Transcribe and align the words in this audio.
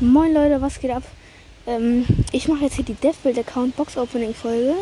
was 0.00 0.80
geht 0.80 0.90
ab? 0.90 1.02
Ähm, 1.66 2.06
ich 2.32 2.48
mache 2.48 2.64
jetzt 2.64 2.76
hier 2.76 2.84
die 2.84 2.94
Deathbuild 2.94 3.38
Account 3.38 3.76
Box 3.76 3.96
Opening 3.96 4.34
Folge. 4.34 4.74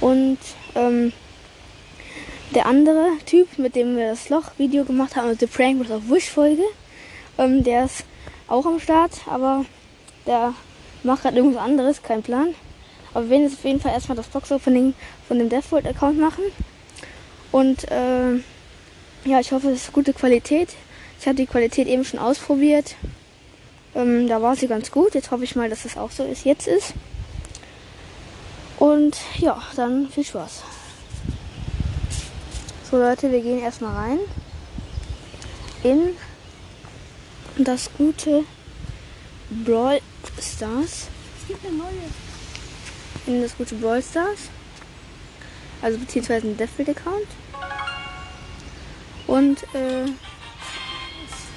Und 0.00 0.38
ähm, 0.74 1.12
der 2.54 2.66
andere 2.66 3.06
Typ, 3.24 3.58
mit 3.58 3.76
dem 3.76 3.96
wir 3.96 4.10
das 4.10 4.28
Loch-Video 4.28 4.84
gemacht 4.84 5.16
haben, 5.16 5.28
also 5.28 5.38
die 5.38 5.46
Prank 5.46 5.80
with 5.80 5.90
auf 5.90 6.10
Wish-Folge, 6.10 6.64
ähm, 7.38 7.62
der 7.62 7.84
ist 7.84 8.04
auch 8.48 8.66
am 8.66 8.80
Start, 8.80 9.12
aber 9.26 9.64
der 10.26 10.54
macht 11.02 11.22
gerade 11.22 11.36
irgendwas 11.36 11.62
anderes, 11.62 12.02
kein 12.02 12.22
Plan. 12.22 12.54
Aber 13.14 13.24
wir 13.24 13.30
werden 13.30 13.42
jetzt 13.44 13.58
auf 13.58 13.64
jeden 13.64 13.80
Fall 13.80 13.92
erstmal 13.92 14.16
das 14.16 14.26
Box-Opening 14.26 14.94
von 15.28 15.38
dem 15.38 15.48
Deathworld-Account 15.48 16.18
machen. 16.18 16.44
Und 17.52 17.90
äh, 17.90 18.34
ja, 19.24 19.40
ich 19.40 19.52
hoffe, 19.52 19.70
es 19.70 19.84
ist 19.84 19.92
gute 19.92 20.12
Qualität. 20.12 20.70
Ich 21.20 21.26
habe 21.26 21.36
die 21.36 21.46
Qualität 21.46 21.86
eben 21.86 22.04
schon 22.04 22.18
ausprobiert. 22.18 22.96
Ähm, 23.94 24.28
da 24.28 24.40
war 24.40 24.56
sie 24.56 24.68
ganz 24.68 24.90
gut. 24.90 25.14
Jetzt 25.14 25.30
hoffe 25.30 25.44
ich 25.44 25.56
mal, 25.56 25.68
dass 25.68 25.84
es 25.84 25.96
auch 25.96 26.10
so 26.10 26.24
ist, 26.24 26.44
jetzt 26.44 26.66
ist. 26.66 26.94
Und 28.78 29.16
ja, 29.38 29.62
dann 29.76 30.08
viel 30.08 30.24
Spaß. 30.24 30.62
So 32.90 32.98
Leute, 32.98 33.30
wir 33.30 33.40
gehen 33.40 33.60
erstmal 33.60 33.94
rein 33.94 34.18
in 35.82 36.16
das 37.58 37.90
gute 37.96 38.44
Brawl 39.64 40.00
Stars. 40.40 41.08
Es 41.40 41.48
gibt 41.48 41.64
eine 41.66 41.76
neue. 41.76 41.88
In 43.26 43.42
das 43.42 43.56
gute 43.56 43.74
Brawl 43.76 44.02
Stars. 44.02 44.50
Also 45.80 45.98
beziehungsweise 45.98 46.48
ein 46.48 46.56
Deathfield 46.56 46.90
Account. 46.90 47.26
Und 49.26 49.62
äh, 49.74 50.04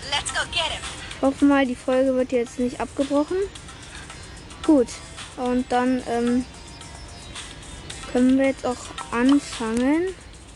Let's 0.09 0.31
go 0.33 0.41
get 0.51 0.71
him. 0.71 1.04
Hoffe 1.25 1.45
mal, 1.45 1.65
die 1.65 1.75
Folge 1.75 2.15
wird 2.15 2.31
jetzt 2.31 2.59
nicht 2.59 2.79
abgebrochen. 2.79 3.37
Gut. 4.63 4.87
Und 5.37 5.69
dann 5.71 6.03
ähm, 6.07 6.45
können 8.11 8.37
wir 8.37 8.45
jetzt 8.45 8.65
auch 8.65 8.77
anfangen. 9.11 10.09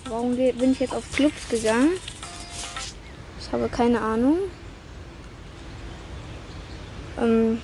Warum 0.07 0.35
bin 0.35 0.71
ich 0.71 0.79
jetzt 0.79 0.93
auf 0.93 1.11
Clubs 1.11 1.49
gegangen? 1.49 1.89
Ich 3.39 3.51
habe 3.51 3.67
keine 3.67 3.99
Ahnung. 3.99 4.37
Ähm, 7.19 7.59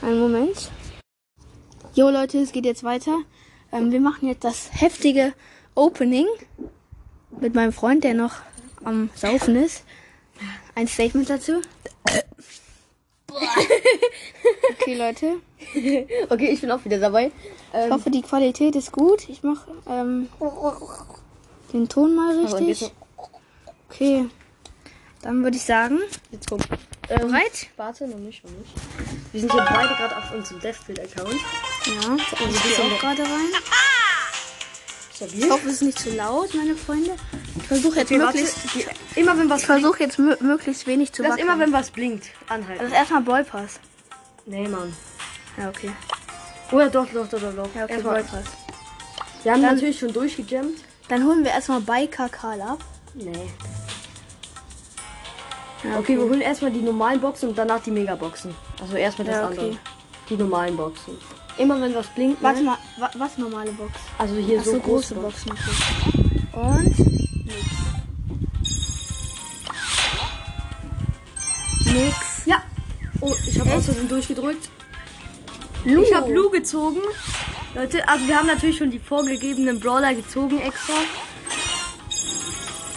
einen 0.00 0.20
Moment. 0.20 0.70
Jo 1.94 2.10
Leute, 2.10 2.38
es 2.38 2.52
geht 2.52 2.64
jetzt 2.64 2.84
weiter. 2.84 3.18
Ähm, 3.72 3.90
wir 3.90 4.00
machen 4.00 4.28
jetzt 4.28 4.44
das 4.44 4.70
heftige 4.72 5.32
Opening 5.74 6.26
mit 7.40 7.56
meinem 7.56 7.72
Freund, 7.72 8.04
der 8.04 8.14
noch 8.14 8.36
am 8.84 9.10
Saufen 9.16 9.56
ist. 9.56 9.82
Ein 10.76 10.86
Statement 10.86 11.28
dazu. 11.28 11.60
Okay, 14.80 14.94
Leute. 14.94 15.36
Okay, 16.30 16.50
ich 16.50 16.60
bin 16.62 16.70
auch 16.70 16.82
wieder 16.84 16.98
dabei. 16.98 17.26
Ich 17.26 17.32
Ähm, 17.74 17.92
hoffe, 17.92 18.10
die 18.10 18.22
Qualität 18.22 18.74
ist 18.74 18.90
gut. 18.90 19.28
Ich 19.28 19.42
mache 19.42 19.70
ähm, 19.86 20.28
den 21.72 21.88
Ton 21.88 22.14
mal 22.14 22.38
richtig. 22.38 22.90
Okay. 23.90 24.26
Dann 25.20 25.42
würde 25.42 25.56
ich 25.56 25.64
sagen, 25.64 25.98
Jetzt 26.30 26.48
komm. 26.48 26.60
Ähm, 27.10 27.28
bereit? 27.28 27.66
Warte, 27.76 28.06
noch 28.06 28.18
nicht, 28.18 28.44
noch 28.44 28.52
nicht. 28.52 28.72
Wir 29.32 29.40
sind 29.40 29.52
hier 29.52 29.66
beide 29.68 29.94
gerade 29.94 30.16
auf 30.16 30.32
unserem 30.32 30.60
Deathfield-Account. 30.60 31.34
Ja, 31.86 32.10
also 32.12 32.44
ich 32.46 32.76
gehe 32.76 32.84
auch 32.84 33.00
gerade 33.00 33.22
rein. 33.22 33.52
Ich 35.20 35.26
Stabil. 35.30 35.50
hoffe, 35.50 35.66
es 35.68 35.74
ist 35.74 35.82
nicht 35.82 35.98
zu 35.98 36.10
laut, 36.14 36.54
meine 36.54 36.76
Freunde. 36.76 37.10
Ich 37.56 37.66
versuche 37.66 37.96
jetzt 38.00 38.12
Okay, 38.12 38.18
möglichst, 38.18 38.56
Immer 39.16 39.36
wenn 39.38 39.50
was 39.50 39.60
ich 39.60 39.66
versuche 39.66 40.00
jetzt 40.04 40.18
mö- 40.18 40.40
möglichst 40.42 40.86
wenig 40.86 41.12
zu 41.12 41.22
wackeln. 41.24 41.38
immer 41.38 41.58
wenn 41.58 41.72
was 41.72 41.90
blinkt, 41.90 42.26
anhalten. 42.48 42.78
das 42.78 42.88
ist 42.92 42.94
erstmal 42.96 43.22
Brawl 43.22 43.44
Pass. 43.44 43.80
Nee, 44.46 44.68
Mann. 44.68 44.94
Ja, 45.56 45.68
okay. 45.70 45.90
Oder 46.70 46.88
doch, 46.88 47.06
doch, 47.12 47.28
doch, 47.28 47.40
doch, 47.40 47.54
doch. 47.54 47.74
Ja, 47.74 47.84
okay, 47.84 47.94
Erstmal- 47.94 48.22
Brawl 48.22 48.24
Pass. 48.24 48.44
Wir 49.42 49.52
haben 49.52 49.62
Dann- 49.62 49.74
natürlich 49.74 49.98
schon 49.98 50.12
durchgejammt. 50.12 50.78
Dann 51.08 51.24
holen 51.24 51.42
wir 51.42 51.50
erstmal 51.50 51.80
bei 51.80 52.06
Kakal 52.06 52.60
ab. 52.60 52.78
Nee. 53.14 53.32
Ja, 55.84 55.98
Okay, 55.98 56.16
wir 56.16 56.24
holen 56.24 56.40
erstmal 56.40 56.70
die 56.70 56.80
normalen 56.82 57.20
Boxen 57.20 57.48
und 57.50 57.58
danach 57.58 57.80
die 57.82 57.90
Megaboxen. 57.92 58.54
Also 58.80 58.96
erstmal 58.96 59.26
das 59.26 59.36
Ja, 59.36 59.46
okay. 59.48 59.58
andere. 59.58 59.78
Die 60.28 60.36
normalen 60.36 60.76
Boxen. 60.76 61.16
Immer 61.58 61.80
wenn 61.80 61.94
was 61.94 62.06
blinkt. 62.08 62.42
Warte 62.42 62.60
ne? 62.60 62.66
mal, 62.66 62.78
wa 62.98 63.10
was 63.14 63.36
normale 63.36 63.72
Box? 63.72 63.92
Also 64.16 64.36
hier 64.36 64.62
so, 64.62 64.72
so, 64.72 64.80
große, 64.80 65.14
große 65.14 65.46
Boxen. 65.46 65.50
Boxen. 65.50 66.48
Und 66.52 66.98
nix. 71.92 72.46
Ja. 72.46 72.62
Oh, 73.20 73.34
ich 73.46 73.58
habe 73.58 73.72
aus 73.74 73.84
Versehen 73.86 74.08
durchgedrückt. 74.08 74.68
Lu. 75.84 76.02
Ich 76.02 76.14
habe 76.14 76.32
Lu 76.32 76.50
gezogen. 76.50 77.00
Leute, 77.74 78.08
also 78.08 78.26
wir 78.26 78.36
haben 78.36 78.46
natürlich 78.46 78.78
schon 78.78 78.90
die 78.90 78.98
vorgegebenen 78.98 79.80
Brawler 79.80 80.14
gezogen 80.14 80.60
extra. 80.60 80.94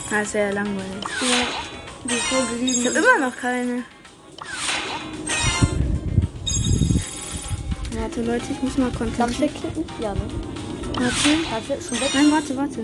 Das 0.10 0.28
ist 0.28 0.34
ja 0.36 0.52
langweilig. 0.52 1.06
Die 2.04 2.14
Ich 2.14 2.32
habe 2.32 2.46
vorgegebenen. 2.46 2.96
immer 2.96 3.30
noch 3.30 3.36
keine. 3.38 3.84
Warte, 8.02 8.24
Leute, 8.24 8.46
ich 8.50 8.62
muss 8.64 8.80
mal 8.80 8.90
Darf 9.16 9.30
ich 9.30 9.40
wegklicken? 9.40 9.86
Ja, 10.02 10.16
ne? 10.16 10.22
Warte. 10.96 11.14
Warte, 11.52 11.84
schon 11.84 12.02
weg. 12.02 12.10
Nein, 12.16 12.32
warte, 12.32 12.58
warte. 12.58 12.80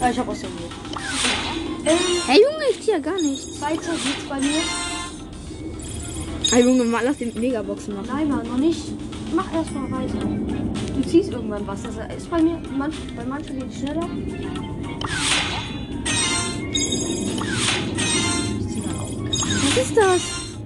Ja, 0.00 0.10
ich 0.10 0.18
habe 0.18 0.32
aus 0.32 0.40
Versehen. 0.40 0.84
Hey 2.26 2.40
Junge, 2.42 2.64
ich 2.72 2.82
ziehe 2.82 2.96
ja 2.96 2.98
gar 2.98 3.20
nichts. 3.22 3.60
Weiter 3.60 3.92
geht's 3.92 4.24
bei 4.28 4.40
mir. 4.40 4.60
Hey 6.50 6.64
Junge, 6.64 6.82
mal 6.82 7.04
lass 7.04 7.18
den 7.18 7.32
Megaboxen 7.38 7.94
machen. 7.94 8.08
Nein, 8.12 8.28
Mann, 8.28 8.48
noch 8.48 8.56
nicht. 8.56 8.80
Mach 9.32 9.54
erstmal 9.54 9.88
weiter. 9.88 10.18
Du 10.96 11.08
ziehst 11.08 11.30
irgendwann 11.30 11.64
was. 11.64 11.82
Das 11.82 11.94
ist 12.16 12.28
bei 12.28 12.42
mir, 12.42 12.60
manch, 12.76 12.96
bei 13.14 13.24
manchen 13.24 13.60
geht 13.60 13.70
es 13.70 13.78
schneller. 13.78 14.08
Ich 18.58 18.66
zieh 18.68 18.80
dann 18.80 18.96
auch. 18.96 19.10
Was 19.62 19.76
ist 19.76 19.96
das? 19.96 20.22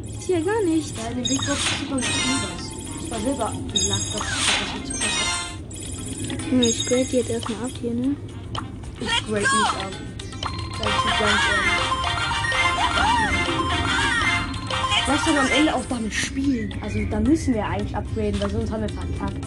Ich 0.07 0.21
ziehe 0.21 0.39
ja 0.39 0.45
gar 0.45 0.65
nichts. 0.65 0.95
Ja, 0.97 1.11
in 1.11 1.17
den 1.23 1.29
Big 1.29 1.47
Box 1.47 1.59
was. 1.91 2.01
Das 2.01 2.58
war 3.11 3.21
Silber. 3.21 3.53
Lag 3.89 4.01
das? 4.13 4.23
Junge, 6.51 6.67
ich 6.67 6.87
grade 6.87 7.05
die 7.05 7.17
jetzt 7.17 7.31
erstmal 7.31 7.65
ab 7.65 7.71
hier, 7.81 7.95
ne? 7.95 8.17
Ich 9.01 9.27
grade 9.27 9.41
nicht 9.41 9.53
ab. 9.53 9.93
Sag 10.79 10.87
ich 10.87 11.19
ganz 11.19 11.43
ehrlich. 11.51 11.89
Lass 15.07 15.25
doch 15.25 15.37
am 15.39 15.51
Ende 15.59 15.75
auch 15.75 15.85
damit 15.89 16.13
spielen. 16.13 16.75
Also 16.83 16.99
da 17.11 17.21
müssen 17.21 17.55
wir 17.55 17.65
eigentlich 17.65 17.97
upgraden, 17.97 18.41
weil 18.41 18.51
sonst 18.51 18.71
haben 18.71 18.83
wir 18.83 18.89
verkackt. 18.91 19.47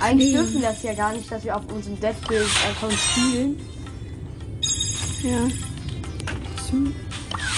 Eigentlich 0.00 0.32
dürfen 0.32 0.54
wir 0.54 0.68
das 0.68 0.82
ja 0.82 0.94
gar 0.94 1.12
nicht, 1.12 1.30
dass 1.30 1.44
wir 1.44 1.56
auf 1.56 1.62
unserem 1.72 2.00
Deathbuild-Account 2.00 2.92
spielen. 2.92 3.60
Ja. 5.22 5.48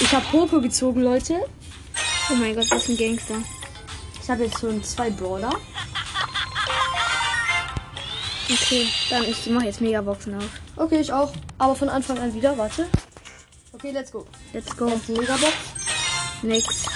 Ich 0.00 0.12
habe 0.12 0.25
Poco 0.31 0.61
gezogen, 0.61 1.02
Leute. 1.02 1.44
Oh 2.30 2.34
mein 2.34 2.54
Gott, 2.54 2.66
das 2.70 2.84
ist 2.84 2.88
ein 2.90 2.96
Gangster. 2.96 3.34
Ich 4.22 4.30
habe 4.30 4.44
jetzt 4.44 4.60
schon 4.60 4.82
zwei 4.84 5.10
Brawler. 5.10 5.50
Okay, 8.50 8.86
dann 9.10 9.24
ich 9.24 9.46
mache 9.46 9.66
jetzt 9.66 9.80
Megaboxen 9.80 10.36
auf. 10.36 10.48
Okay, 10.76 11.00
ich 11.00 11.12
auch. 11.12 11.32
Aber 11.58 11.74
von 11.74 11.88
Anfang 11.88 12.19
an 12.19 12.34
wieder, 12.34 12.56
warte. 12.56 12.86
Okay, 13.72 13.90
let's 13.92 14.12
go. 14.12 14.26
Let's 14.52 14.76
go. 14.76 14.88
Erste 14.88 15.12
Megabox. 15.12 15.52
Nix. 16.42 16.86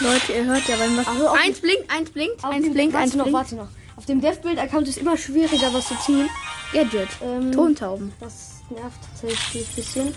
Leute, 0.00 0.32
ihr 0.32 0.44
hört 0.44 0.66
ja, 0.68 0.78
wenn 0.78 0.96
was. 0.96 1.06
Also 1.06 1.28
eins 1.28 1.60
blinkt, 1.60 1.90
eins 1.90 2.10
blinkt, 2.10 2.44
eins 2.44 2.72
blinkt, 2.72 2.96
eins 2.96 3.14
noch, 3.14 3.24
blinkt. 3.24 3.38
warte 3.38 3.54
noch. 3.56 3.68
Auf 3.96 4.06
dem 4.06 4.20
Deathbuild-Account 4.20 4.88
ist 4.88 4.98
immer 4.98 5.16
schwieriger, 5.16 5.72
was 5.72 5.88
zu 5.88 5.94
ziehen. 6.04 6.28
Gadget. 6.72 7.08
Ähm, 7.22 7.52
Tontauben. 7.52 8.12
Das 8.18 8.62
nervt 8.70 8.98
tatsächlich 9.12 9.68
ein 9.68 9.74
bisschen. 9.76 10.14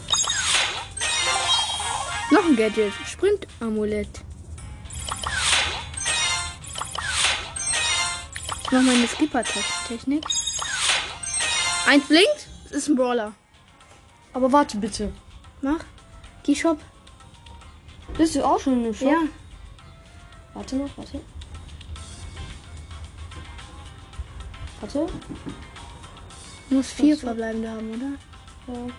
Noch 2.32 2.46
ein 2.46 2.56
Gadget. 2.56 2.94
Sprint-Amulett. 3.06 4.22
Ich 8.64 8.72
mach 8.72 8.82
meine 8.82 9.08
Skipper-Technik. 9.08 10.26
Eins 11.88 12.08
blinkt. 12.08 12.48
Das 12.64 12.78
ist 12.78 12.88
ein 12.90 12.96
Brawler. 12.96 13.34
Aber 14.34 14.52
warte 14.52 14.78
bitte. 14.78 15.14
Mach. 15.62 15.86
Geh 16.44 16.56
Shop. 16.56 16.80
Das 18.18 18.30
ist 18.30 18.42
auch 18.42 18.60
schon 18.60 18.84
eine 18.84 18.94
Shop. 18.94 19.08
Ja. 19.08 19.20
Warte 20.54 20.76
noch, 20.78 20.90
warte. 20.98 21.22
Warte. 24.82 25.08
Muss 26.70 26.92
vier 26.92 27.18
verbleibende 27.18 27.70
haben, 27.70 27.90
oder? 27.94 28.76
Ja. 28.76 28.94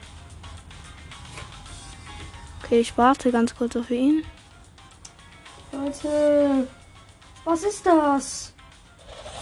Okay, 2.66 2.80
ich 2.80 2.98
warte 2.98 3.30
ganz 3.30 3.54
kurz 3.54 3.76
auf 3.76 3.88
ihn. 3.92 4.24
Leute. 5.70 6.66
Was 7.44 7.62
ist 7.62 7.86
das? 7.86 8.52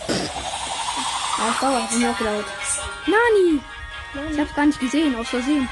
Ja, 0.07 1.51
ich 1.51 1.63
war 1.63 1.89
bin 1.89 2.05
auch 2.05 2.21
laut. 2.21 2.45
Nani! 3.07 3.61
Ich 4.31 4.39
hab's 4.39 4.55
gar 4.55 4.67
nicht 4.67 4.79
gesehen, 4.79 5.15
aus 5.17 5.29
Versehen. 5.29 5.67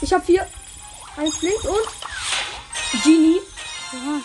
Ich 0.00 0.10
hab 0.10 0.24
vier. 0.24 0.46
Eins 1.18 1.38
blinkt 1.38 1.66
und. 1.66 3.02
Genie. 3.04 3.40
Ja. 3.92 4.20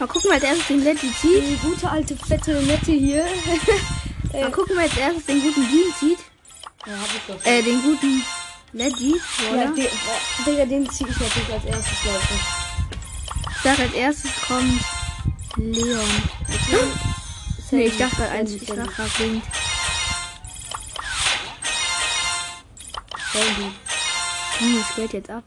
Mal 0.00 0.08
gucken, 0.08 0.32
als 0.32 0.42
erstes 0.42 0.66
den 0.66 0.82
Leggy 0.82 1.12
zieht. 1.12 1.46
Die 1.46 1.58
gute 1.68 1.88
alte 1.88 2.16
fette 2.16 2.60
Nette 2.62 2.90
hier. 2.90 3.24
Mal 4.32 4.50
gucken, 4.50 4.74
wer 4.74 4.82
als 4.82 4.96
erstes 4.96 5.26
den 5.26 5.40
guten 5.40 5.68
Jean 5.70 5.94
zieht. 6.00 6.18
Ja, 6.84 6.94
hab 6.94 7.14
ich 7.14 7.22
doch. 7.28 7.46
Äh, 7.46 7.62
den 7.62 7.80
guten 7.80 8.24
Leggy, 8.72 9.14
ja, 9.42 9.52
oder? 9.52 9.66
den, 9.74 9.86
Digga, 10.46 10.64
den 10.64 10.88
zieh 10.90 11.04
ich 11.08 11.18
natürlich 11.18 11.52
als 11.52 11.64
erstes, 11.64 12.04
Leute. 12.04 12.34
Ich 13.50 13.62
sag, 13.62 13.78
als 13.80 13.92
erstes 13.92 14.30
kommt 14.46 14.80
Leon. 15.56 16.08
Nee, 17.72 17.86
ich 17.86 17.98
dachte 17.98 18.28
eins. 18.28 18.52
Ich 18.52 18.66
Sandy, 18.66 18.82
dachte 18.96 19.22
Link. 19.22 19.42
Sandy. 23.32 23.72
Hm, 24.58 24.80
ich 24.80 24.94
grade 24.94 25.16
jetzt 25.16 25.30
ab. 25.30 25.44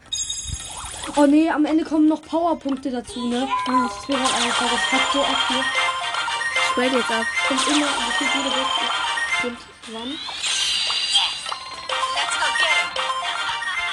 Oh 1.16 1.26
nee, 1.26 1.48
am 1.48 1.64
Ende 1.64 1.84
kommen 1.84 2.08
noch 2.08 2.22
Powerpunkte 2.22 2.90
dazu, 2.90 3.28
ne? 3.28 3.48
Das 3.66 4.08
wäre 4.08 4.20
halt 4.20 4.34
einfach, 4.42 4.70
das 4.70 4.80
packt 4.90 5.12
so 5.12 5.20
ab 5.22 5.38
hier. 5.48 5.64
Ich 6.56 6.74
grade 6.74 6.96
jetzt 6.96 7.10
ab. 7.10 7.26
Kommt 7.48 7.68
immer, 7.68 7.86
das 7.86 8.18
geht 8.18 8.28
jede 8.34 8.50
Woche. 8.50 8.84
Stimmt, 9.38 9.58
wann? 9.92 10.18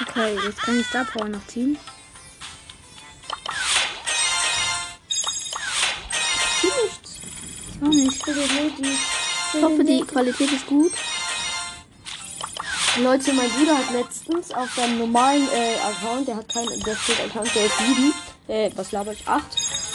Okay, 0.02 0.36
jetzt 0.44 0.62
kann 0.62 0.80
ich 0.80 0.88
Star 0.88 1.06
Power 1.06 1.28
noch 1.28 1.46
ziehen. 1.48 1.78
Zieh 6.60 6.68
nichts. 6.84 7.20
Ich 7.80 8.22
auch 8.32 8.80
nicht. 8.80 9.00
Ich 9.54 9.62
hoffe, 9.62 9.84
die 9.84 10.02
Qualität 10.02 10.52
ist 10.52 10.66
gut. 10.66 10.92
Leute, 12.98 13.34
mein 13.34 13.50
Bruder 13.50 13.78
hat 13.78 13.92
letztens 13.92 14.52
auf 14.52 14.74
seinem 14.76 15.00
normalen 15.00 15.48
äh, 15.54 15.78
Account, 15.80 16.28
der 16.28 16.36
hat 16.36 16.50
keinen 16.50 16.70
Investment-Account, 16.72 17.56
der 17.56 17.66
ist 17.66 17.78
7, 17.78 18.14
äh, 18.48 18.70
was 18.76 18.92
laber 18.92 19.14
ich, 19.14 19.26
8. 19.28 19.44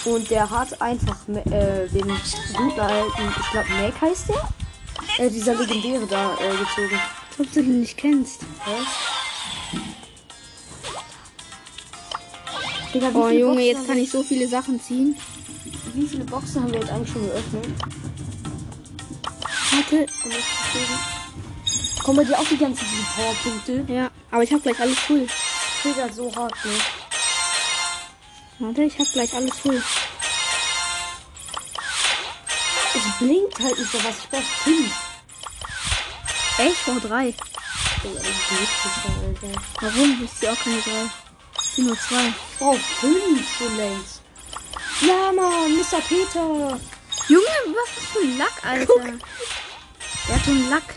Und 0.06 0.30
der 0.30 0.48
hat 0.48 0.80
einfach 0.80 1.16
äh, 1.28 1.88
den 1.88 2.08
guten 2.56 2.80
alten, 2.80 3.34
ich 3.40 3.50
glaube 3.50 3.68
Mac 3.70 4.00
heißt 4.00 4.28
der, 4.30 5.26
äh, 5.26 5.30
dieser 5.30 5.54
legendäre 5.54 6.06
da 6.06 6.34
äh, 6.34 6.56
gezogen. 6.56 7.00
Als 7.30 7.40
ob 7.40 7.52
du 7.52 7.62
den 7.62 7.80
nicht 7.80 7.98
kennst. 7.98 8.42
Ja? 8.66 9.15
Digga, 12.94 13.10
Oh 13.12 13.28
Junge, 13.28 13.54
Boxen 13.54 13.60
jetzt 13.60 13.86
kann 13.86 13.98
ich 13.98 14.10
so 14.10 14.22
viele 14.22 14.48
Sachen 14.48 14.80
ziehen. 14.80 15.16
Wie 15.94 16.06
viele 16.06 16.24
Boxen 16.24 16.62
haben 16.62 16.72
wir 16.72 16.80
jetzt 16.80 16.90
eigentlich 16.90 17.10
schon 17.12 17.26
geöffnet? 17.26 17.66
Warte. 19.72 20.06
Kommen 22.02 22.16
bei 22.18 22.24
dir 22.24 22.38
auch 22.38 22.48
die 22.48 22.56
ganzen 22.56 22.86
Powerpunkte? 23.14 23.84
Ja, 23.92 24.10
aber 24.30 24.42
ich 24.42 24.52
habe 24.52 24.62
gleich 24.62 24.80
alles 24.80 24.98
full. 24.98 25.26
Triggert 25.82 26.14
so 26.14 26.34
hart, 26.34 26.54
ne? 26.64 26.72
Warte, 28.58 28.82
ich 28.82 28.98
habe 28.98 29.08
gleich 29.12 29.34
alles 29.34 29.58
full. 29.58 29.82
Es 32.94 33.18
blinkt 33.18 33.58
halt 33.58 33.78
nicht 33.78 33.92
so 33.92 33.98
was. 33.98 34.18
Ich 34.18 34.28
brauch 34.30 34.40
fünf. 34.40 34.92
Ey, 36.58 36.68
ich 36.68 37.02
drei. 37.02 37.34
Digga, 38.02 38.20
geht 38.20 38.60
nicht, 38.60 39.42
Alter. 39.44 39.62
Warum? 39.80 40.24
Ich 40.24 40.34
ziehe 40.34 40.52
auch 40.52 40.58
keine 40.58 40.80
drei. 40.80 41.25
Ich 41.76 41.84
nur 41.84 41.98
zwei. 41.98 42.32
Brauch 42.58 42.78
fünf 42.78 43.58
schon 43.58 43.76
längst. 43.76 44.22
Ja, 45.02 45.30
Mann, 45.32 45.74
Mr. 45.74 46.00
Peter. 46.08 46.80
Junge, 47.28 47.44
was 47.66 48.02
ist 48.02 48.06
für 48.12 48.20
ein 48.20 48.38
Lack, 48.38 48.64
Alter? 48.64 49.18
Der 50.28 50.36
hat 50.36 50.44
so 50.44 50.50
einen 50.52 50.70
Lack. 50.70 50.94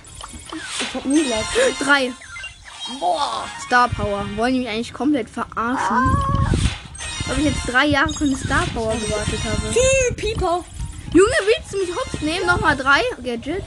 Ich 0.53 0.95
hab 0.95 1.05
nie 1.05 1.23
gleich. 1.23 1.45
Drei. 1.79 2.13
Boah. 2.97 3.45
Star 3.65 3.89
Power. 3.89 4.25
Wollen 4.37 4.53
die 4.53 4.59
mich 4.59 4.69
eigentlich 4.69 4.93
komplett 4.93 5.29
verarschen? 5.29 6.15
Ob 7.29 7.37
ich 7.37 7.45
jetzt 7.45 7.67
drei 7.67 7.85
Jahre 7.87 8.13
für 8.13 8.23
eine 8.23 8.37
Star 8.37 8.65
Power 8.73 8.95
gewartet 8.95 9.39
habe. 9.43 10.15
Pieper. 10.15 10.63
Junge, 11.13 11.33
willst 11.45 11.73
du 11.73 11.77
mich 11.77 11.93
hops 11.95 12.21
nehmen? 12.21 12.45
Nochmal 12.45 12.77
drei. 12.77 13.01
Gadget. 13.21 13.63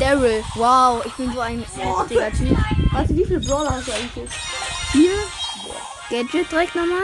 Daryl. 0.00 0.42
Wow, 0.56 1.04
ich 1.06 1.12
bin 1.12 1.32
so 1.32 1.40
ein 1.40 1.64
heftiger 1.76 2.32
Typ. 2.32 2.58
Warte, 2.92 3.16
wie 3.16 3.24
viele 3.24 3.40
Brawler 3.40 3.70
hast 3.70 3.86
du 3.86 3.92
eigentlich? 3.92 4.30
Vier. 4.90 5.12
Gadget 6.10 6.50
direkt 6.50 6.74
nochmal. 6.74 7.00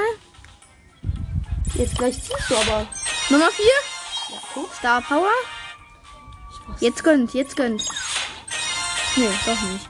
Jetzt 1.75 1.97
gleich 1.97 2.15
ziehst 2.15 2.49
du 2.49 2.57
aber. 2.57 2.87
Nummer 3.31 3.51
vier. 3.51 3.67
Ja, 4.31 4.41
guck. 4.55 4.73
Star 4.75 5.01
Power. 5.03 5.31
Jetzt 6.81 7.03
gönnt, 7.03 7.35
jetzt 7.35 7.57
gönnt. 7.57 7.83
Nee, 9.17 9.29
doch 9.45 9.61
nicht. 9.63 9.89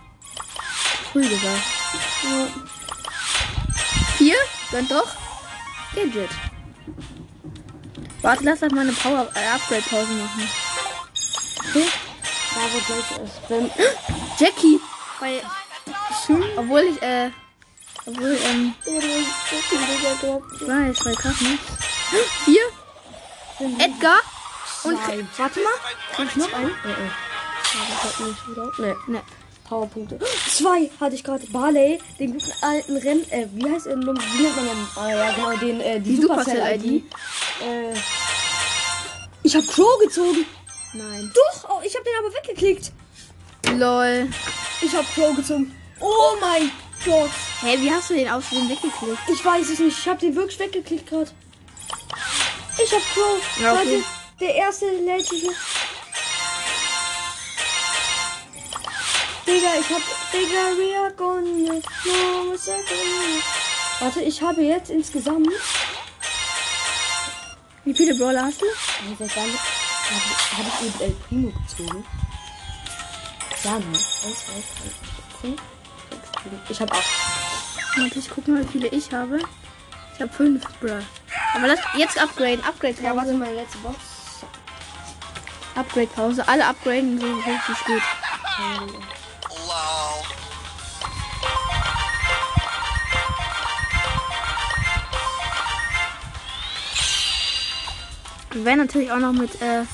Früh 1.12 1.28
gesagt. 1.28 1.62
Ja. 2.22 2.48
Vier? 4.16 4.36
Gönnt 4.70 4.90
doch. 4.90 5.08
Gadget. 5.94 6.30
Warte, 8.22 8.44
lass 8.44 8.62
halt 8.62 8.72
mal 8.72 8.82
eine 8.82 8.92
Power 8.92 9.28
äh, 9.34 9.48
Upgrade 9.48 9.82
Pause 9.82 10.12
machen. 10.12 10.48
Okay. 11.68 11.88
Da 12.54 12.72
wird 12.72 12.86
gleich. 12.86 13.30
Wenn, 13.48 13.70
Jackie. 14.38 14.80
Bei 15.20 15.42
obwohl 16.56 16.80
ich 16.82 17.02
äh 17.02 17.30
obwohl 18.06 18.38
ähm 18.44 18.74
ich 18.86 18.96
weiß, 21.04 21.16
krass 21.16 21.40
ne? 21.40 21.58
Vier. 22.44 22.62
Edgar 23.78 24.20
und 24.84 24.94
Nein. 24.94 25.28
warte 25.36 25.60
mal. 25.60 25.72
Kann 26.14 26.26
ich 26.26 26.36
noch 26.36 26.52
einen? 26.52 26.66
Nee, 26.84 26.94
nee. 26.98 28.26
Nicht 28.26 28.48
wieder. 28.48 28.72
Nee. 28.78 28.94
Ne. 29.06 29.22
Powerpunkte. 29.68 30.18
Zwei 30.48 30.90
hatte 31.00 31.14
ich 31.14 31.22
gerade. 31.22 31.46
Barley, 31.46 32.00
den 32.18 32.32
guten 32.32 32.52
alten 32.60 32.96
Renn. 32.96 33.30
Äh, 33.30 33.46
wie 33.52 33.70
heißt 33.70 33.86
er? 33.86 33.96
Wie 33.96 34.04
nennt 34.04 34.56
man 34.56 34.66
den? 34.66 34.88
Ah 34.96 35.10
ja, 35.10 35.32
genau, 35.32 35.56
den, 35.56 35.80
äh, 35.80 36.00
die, 36.00 36.16
Die 36.16 36.22
Supercell-ID. 36.22 36.82
Supercell-ID. 36.82 37.04
Äh, 37.62 37.94
ich 39.44 39.56
hab 39.56 39.66
Crow 39.68 39.98
gezogen. 40.00 40.44
Nein. 40.92 41.32
Doch, 41.34 41.70
oh, 41.70 41.80
ich 41.84 41.96
hab 41.96 42.04
den 42.04 42.12
aber 42.18 42.34
weggeklickt. 42.34 42.92
Lol. 43.76 44.28
Ich 44.82 44.94
hab 44.94 45.06
Crow 45.14 45.34
gezogen. 45.36 45.74
Oh 46.00 46.36
mein 46.40 46.70
Gott. 47.04 47.30
Hä, 47.60 47.78
wie 47.80 47.90
hast 47.92 48.10
du 48.10 48.14
den 48.14 48.28
aus 48.28 48.50
dem 48.50 48.68
weggeklickt? 48.68 49.18
Ich 49.28 49.44
weiß 49.44 49.68
es 49.70 49.78
nicht. 49.78 49.98
Ich 49.98 50.08
hab 50.08 50.18
den 50.18 50.34
wirklich 50.34 50.58
weggeklickt 50.58 51.08
gerade. 51.08 51.30
Ich 52.82 52.92
hab 52.92 53.02
Crow. 53.14 53.60
Ja, 53.60 53.74
okay. 53.74 54.02
Der 54.40 54.54
erste 54.54 54.86
sich 55.28 55.40
hier. 55.40 55.52
Digga, 59.46 59.68
ich 59.80 59.88
hab. 59.90 60.02
Digga, 60.32 61.10
gonna- 61.16 61.82
Warte, 64.00 64.20
ich 64.22 64.40
habe 64.42 64.62
jetzt 64.62 64.90
insgesamt. 64.90 65.48
Wie 67.84 67.94
viele 67.94 68.14
Brawler 68.14 68.44
hast 68.44 68.62
du? 68.62 68.66
Also 68.66 69.34
damit 69.34 69.34
habe 69.34 69.48
hab 70.56 70.66
ich 70.80 70.86
eben 70.86 71.00
El 71.00 71.10
Primo 71.28 71.52
gezogen. 71.66 72.04
Ja, 73.64 73.78
ne? 73.78 73.86
1, 73.86 74.04
2, 74.22 74.52
3, 74.52 74.62
4, 75.42 75.50
5, 75.50 75.60
6, 76.44 76.44
7. 76.44 76.60
Ich 76.70 76.80
habe 76.80 76.92
acht. 76.92 77.10
Warte, 77.96 78.18
ich 78.18 78.30
guck 78.30 78.48
mal, 78.48 78.62
wie 78.64 78.68
viele 78.68 78.88
ich 78.88 79.12
habe. 79.12 79.38
Ich 80.14 80.20
habe 80.20 80.32
fünf, 80.32 80.62
bruh. 80.80 81.00
Aber 81.54 81.66
lass 81.66 81.80
jetzt 81.96 82.18
upgraden. 82.20 82.64
Upgrade 82.64 82.94
Ja, 83.02 83.10
Pause. 83.10 83.16
warte, 83.16 83.32
meine 83.34 83.54
letzte 83.54 83.78
Box. 83.78 83.96
Upgrade 85.74 86.06
Pause. 86.08 86.46
Alle 86.48 86.66
upgraden 86.66 87.18
so 87.20 87.26
richtig 87.26 87.84
gut. 87.86 88.02
Wir 98.50 98.64
werden 98.64 98.80
natürlich 98.80 99.10
auch 99.10 99.18
noch 99.18 99.32
mit, 99.32 99.54
äh, 99.62 99.84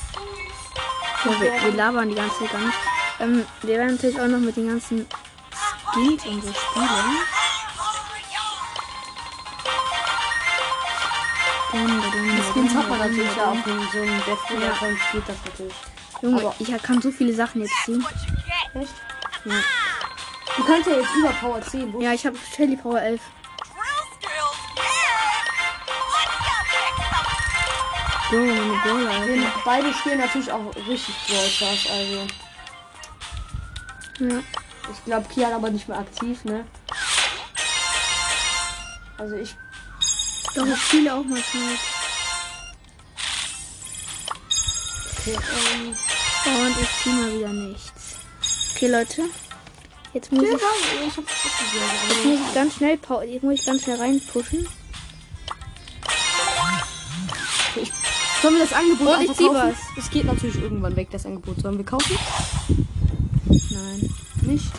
oh, 1.25 1.29
wir, 1.41 1.53
wir 1.63 1.73
labern 1.73 2.09
die 2.09 2.15
ganze 2.15 2.39
Zeit 2.39 2.51
gar 2.51 2.59
nicht. 2.65 2.77
Ähm, 3.21 3.45
wir 3.61 3.77
werden 3.77 3.95
natürlich 3.95 4.19
auch 4.19 4.27
noch 4.27 4.39
mit 4.39 4.57
den 4.57 4.67
ganzen 4.67 5.07
Und 5.95 6.43
so 6.43 6.53
spielen. 6.53 6.89
Hat 11.71 12.89
man 12.89 12.99
dun, 12.99 13.09
natürlich 13.09 13.35
ja 13.35 13.45
auf 13.51 13.63
dem- 13.63 13.89
so 13.91 13.97
einem 13.99 14.21
Deathmatch 14.25 14.81
Ja. 14.81 15.11
Geht 15.11 15.23
das 15.29 15.37
natürlich. 15.45 15.75
Junge, 16.21 16.53
ich 16.59 16.83
kann 16.83 17.01
so 17.01 17.11
viele 17.11 17.33
Sachen 17.33 17.61
jetzt 17.61 17.73
ziehen. 17.85 18.05
Echt? 18.73 18.93
Ja, 19.45 19.53
Du 20.57 20.63
kannst 20.65 20.87
ja 20.89 20.95
jetzt 20.97 21.13
über 21.15 21.29
Power 21.29 21.61
10. 21.61 21.93
Wo 21.93 22.01
ja 22.01 22.11
ich 22.11 22.25
habe 22.25 22.35
Shelly 22.55 22.75
Power 22.75 22.99
11. 23.01 23.21
Drill 23.61 23.77
skills. 24.17 24.57
Yeah. 24.75 25.29
Let's 26.17 26.35
go 26.43 26.53
kick 26.69 26.95
some 28.29 28.45
Junge, 28.45 28.53
meine 28.53 28.77
Brawler, 28.81 29.51
beide 29.63 29.93
spielen 29.93 30.19
natürlich 30.19 30.51
auch 30.51 30.75
richtig 30.87 31.15
Brawl 31.27 31.49
also. 31.91 32.27
Ja. 34.19 34.41
Ich 34.91 35.05
glaube, 35.05 35.27
Kian 35.33 35.53
aber 35.53 35.69
nicht 35.69 35.87
mehr 35.87 35.99
aktiv, 35.99 36.43
ne? 36.45 36.65
Also 39.17 39.35
ich. 39.35 39.55
Doch, 40.55 40.65
ich 40.65 40.77
spiele 40.77 41.13
auch 41.13 41.23
mal 41.23 41.41
Zeit. 41.41 41.79
Okay, 45.19 45.37
ähm, 45.75 45.95
Und 46.45 46.81
ich 46.81 47.03
ziehe 47.03 47.15
mal 47.15 47.33
wieder 47.33 47.49
nichts. 47.49 48.15
Okay, 48.75 48.87
Leute. 48.87 49.23
Jetzt 50.13 50.31
muss 50.31 50.43
ich, 50.43 50.53
ich 50.53 50.59
jetzt 51.05 51.17
muss 52.25 52.39
ich 52.47 52.53
ganz 52.55 52.75
schnell, 52.75 52.97
jetzt 53.27 53.43
muss 53.43 53.53
ich 53.53 53.65
ganz 53.65 53.83
schnell 53.83 53.97
reinpushen. 53.97 54.67
Sollen 58.41 58.55
wir 58.55 58.63
das 58.63 58.73
Angebot 58.73 59.07
Und 59.07 59.13
ich 59.13 59.29
einfach 59.29 59.35
zieh 59.35 59.47
kaufen? 59.47 59.75
Es 59.97 60.09
geht 60.09 60.25
natürlich 60.25 60.55
irgendwann 60.55 60.95
weg, 60.95 61.09
das 61.11 61.25
Angebot. 61.25 61.59
Sollen 61.59 61.77
wir 61.77 61.85
kaufen? 61.85 62.17
Nein. 63.69 64.09
Nicht? 64.49 64.71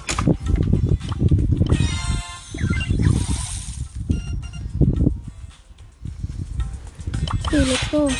Okay, 7.47 7.65
let's 7.65 7.91
go. 7.93 8.11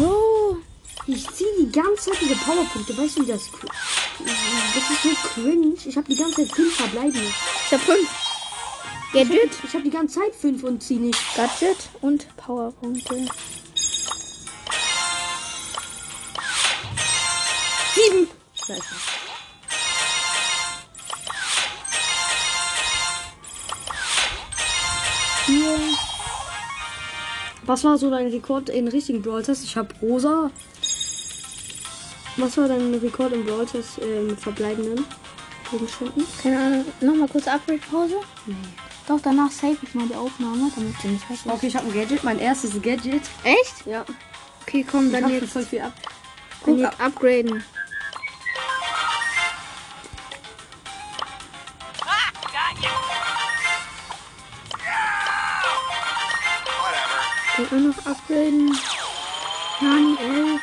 Oh, 0.00 0.56
Ich 1.06 1.28
ziehe 1.30 1.48
die 1.60 1.70
ganze 1.70 2.10
Zeit 2.10 2.20
diese 2.20 2.34
Powerpunkte. 2.34 2.98
Weißt 2.98 3.18
du, 3.18 3.22
wie 3.22 3.26
das... 3.26 3.42
Das 4.18 4.90
ist 4.90 5.02
so 5.04 5.10
cringe. 5.28 5.74
Ich 5.84 5.96
habe 5.96 6.08
die 6.08 6.16
ganze 6.16 6.42
Zeit 6.42 6.56
fünf 6.56 6.74
verbleibende. 6.74 7.20
ich 7.66 7.72
hab 7.72 7.80
fünf. 7.82 8.08
Gadget, 9.12 9.52
Ich 9.62 9.74
habe 9.74 9.84
die 9.84 9.90
ganze 9.90 10.18
Zeit 10.18 10.34
fünf 10.34 10.64
und 10.64 10.82
ziehe 10.82 10.98
nicht. 10.98 11.20
Gadget 11.36 11.76
und 12.00 12.26
Powerpunkte. 12.36 13.26
Was 27.72 27.84
war 27.84 27.96
so 27.96 28.10
dein 28.10 28.26
Rekord 28.26 28.68
in 28.68 28.86
richtigen 28.86 29.22
Brawl 29.22 29.42
Stars? 29.42 29.62
Ich 29.64 29.74
habe 29.78 29.94
rosa. 30.02 30.50
Was 32.36 32.58
war 32.58 32.68
dein 32.68 32.92
Rekord 32.96 33.32
im 33.32 33.46
Brawl 33.46 33.66
Stars 33.66 33.96
äh, 33.96 34.20
mit 34.20 34.38
verbleibenden 34.38 35.06
Gegenständen? 35.70 36.26
Keine 36.42 36.58
Ahnung. 36.58 36.84
Nochmal 37.00 37.28
kurz 37.28 37.48
Upgrade-Pause? 37.48 38.16
Doch, 39.08 39.20
danach 39.22 39.50
save 39.50 39.78
ich 39.82 39.94
mal 39.94 40.06
die 40.06 40.14
Aufnahme, 40.14 40.70
damit 40.76 40.94
sie 41.00 41.08
nicht 41.08 41.30
weg 41.30 41.38
ist. 41.38 41.46
Okay, 41.46 41.68
ich 41.68 41.74
habe 41.74 41.86
ein 41.86 41.94
Gadget. 41.94 42.22
Mein 42.22 42.40
erstes 42.40 42.72
Gadget. 42.82 43.22
Echt? 43.42 43.86
Ja. 43.86 44.04
Okay, 44.66 44.84
komm, 44.86 45.06
Ich 45.06 45.12
dann 45.18 45.30
jetzt, 45.30 45.52
voll 45.54 45.64
viel 45.64 45.80
ab. 45.80 45.94
dann 46.66 46.76
jetzt 46.78 47.00
upgraden. 47.00 47.64
Upgraden. 58.32 58.76
Nani 59.80 60.16
11. 60.20 60.60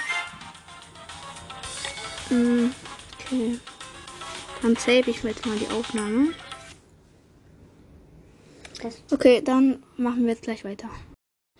Hm, 2.30 2.74
okay. 3.20 3.60
Dann 4.62 4.76
save 4.76 5.10
ich 5.10 5.24
mir 5.24 5.30
jetzt 5.32 5.46
mal 5.46 5.58
die 5.58 5.68
Aufnahme. 5.68 6.34
Okay, 9.12 9.42
dann 9.44 9.84
machen 9.98 10.24
wir 10.24 10.30
jetzt 10.32 10.44
gleich 10.44 10.64
weiter. 10.64 10.90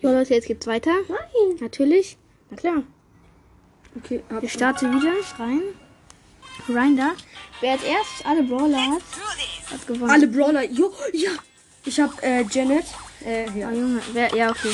So 0.02 0.08
Leute, 0.10 0.34
jetzt 0.34 0.46
geht's 0.46 0.66
weiter. 0.66 0.92
Nein. 1.08 1.58
Natürlich. 1.60 2.16
Na 2.50 2.56
klar. 2.56 2.82
Okay, 3.96 4.22
hab 4.30 4.42
Ich 4.42 4.52
starte 4.52 4.90
wieder 4.90 5.12
rein. 5.38 5.62
Rein 6.68 6.96
da. 6.96 7.12
Wer 7.60 7.72
als 7.72 7.82
erstes 7.82 8.24
alle 8.24 8.42
Brawler 8.42 8.80
hat, 8.80 9.02
hat 9.70 9.86
gewonnen. 9.86 10.10
alle 10.10 10.26
Brawler. 10.26 10.64
Jo, 10.64 10.92
ja. 11.12 11.30
Ich 11.84 12.00
habe 12.00 12.14
äh, 12.22 12.44
Janet. 12.50 12.86
Äh, 13.24 13.50
ja. 13.58 13.70
Junge, 13.70 14.00
wer, 14.12 14.34
ja, 14.34 14.50
okay. 14.50 14.70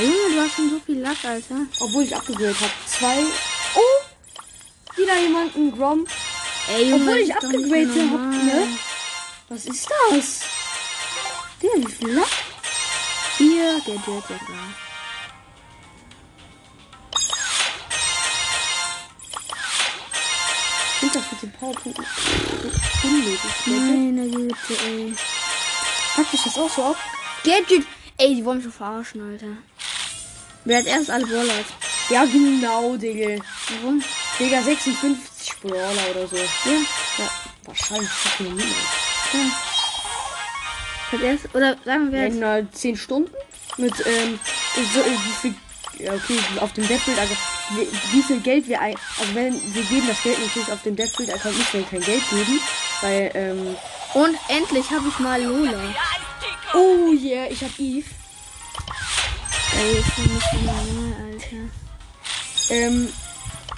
Junge, 0.00 0.34
du 0.34 0.40
hast 0.40 0.54
schon 0.56 0.70
so 0.70 0.80
viel 0.80 1.00
Lack, 1.00 1.24
Alter. 1.24 1.54
Obwohl 1.80 2.02
ich 2.02 2.14
abgegradet 2.16 2.60
habe. 2.60 2.72
Zwei. 2.86 3.22
Oh! 3.76 4.96
Wieder 4.96 5.18
jemand, 5.20 5.54
ein 5.56 5.72
Grom. 5.72 6.06
Ey, 6.68 6.90
Junge, 6.90 7.02
Obwohl 7.04 7.18
ich 7.18 7.28
doch 7.28 7.36
abgegradet 7.36 7.88
hab, 7.96 8.10
normal. 8.20 8.44
ne? 8.44 8.68
Was 9.48 9.66
ist 9.66 9.88
das? 10.10 10.40
Der, 11.62 11.70
wie 11.76 11.92
viel 11.92 12.08
Lack? 12.10 12.28
Gadgets 13.38 14.04
sogar. 14.06 14.38
Ich 20.92 21.00
finde 21.00 21.18
das 21.18 21.32
mit 21.32 21.42
den 21.42 21.52
Powerpunkten 21.52 22.04
unnötig. 23.04 23.40
Gadget. 23.66 23.66
Meine 23.66 24.28
Güte, 24.30 24.84
ey. 24.86 25.14
Pack 26.16 26.26
ich 26.32 26.42
das 26.42 26.56
auch 26.58 26.70
so 26.70 26.84
ab? 26.84 26.96
Gadget! 27.44 27.86
Ey, 28.16 28.34
die 28.36 28.44
wollen 28.44 28.58
mich 28.58 28.64
schon 28.64 28.72
verarschen, 28.72 29.20
Alter. 29.30 29.56
Wer 30.64 30.78
als 30.78 30.86
erstes 30.86 31.10
alle 31.10 31.26
Brawler 31.26 31.52
hat. 31.56 31.66
Ja, 32.10 32.24
genau, 32.24 32.96
Digga. 32.96 33.42
Warum? 33.80 34.02
Digga, 34.38 34.62
56 34.62 35.54
Brawler 35.62 36.10
oder 36.14 36.26
so. 36.28 36.36
Ja, 36.36 36.42
Ja, 37.18 37.30
wahrscheinlich. 37.64 38.08
Noch 38.08 38.40
niemand. 38.40 38.62
ja. 39.32 39.40
Als 41.12 41.22
erstes, 41.22 41.54
oder 41.54 41.76
sagen 41.84 42.12
wir 42.12 42.22
jetzt. 42.24 42.36
In 42.36 42.42
äh, 42.42 42.64
10 42.72 42.96
Stunden? 42.96 43.30
Mit, 43.76 43.92
ähm, 44.06 44.38
so, 44.94 45.00
äh, 45.00 45.04
wie 45.04 45.32
viel, 45.40 45.54
ja, 45.98 46.12
okay, 46.14 46.38
auf 46.60 46.72
dem 46.72 46.86
Deathbuild, 46.86 47.18
also, 47.18 47.34
wie, 47.70 47.88
wie 48.12 48.22
viel 48.22 48.40
Geld 48.40 48.68
wir 48.68 48.80
ein, 48.80 48.94
also 49.18 49.34
wenn, 49.34 49.52
wir 49.74 49.82
geben 49.82 50.06
das 50.06 50.22
Geld 50.22 50.38
natürlich 50.38 50.70
auf 50.70 50.82
dem 50.82 50.94
Deathbuild-Account 50.96 51.56
nicht, 51.58 51.74
wenn 51.74 51.88
kein 51.88 52.00
Geld 52.00 52.22
geben, 52.30 52.60
weil, 53.00 53.30
ähm, 53.34 53.76
Und 54.14 54.36
endlich 54.48 54.88
habe 54.90 55.08
ich 55.08 55.18
mal 55.18 55.42
Lola. 55.42 55.94
Oh 56.72 57.12
yeah, 57.12 57.46
ich 57.50 57.62
hab 57.62 57.78
Eve. 57.78 58.06
Ey, 59.72 59.98
ist 59.98 60.08
doch 60.16 60.26
nicht 60.26 60.52
normal, 60.64 61.14
Alter. 61.32 61.56
Ähm, 62.70 63.08